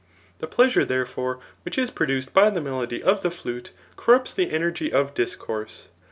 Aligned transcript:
]The 0.39 0.47
pleasure, 0.47 0.83
therefore, 0.83 1.39
which 1.61 1.77
is 1.77 1.91
produced 1.91 2.33
by 2.33 2.49
the 2.49 2.59
melody 2.59 3.03
of 3.03 3.21
the 3.21 3.29
flute, 3.29 3.69
corrupts 3.97 4.33
the 4.33 4.49
energy 4.49 4.91
of 4.91 5.13
discourse. 5.13 5.89